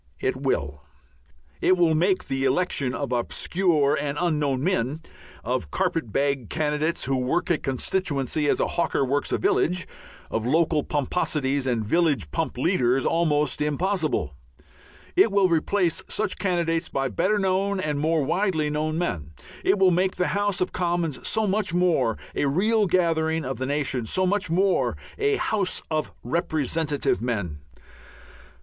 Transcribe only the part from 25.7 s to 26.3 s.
of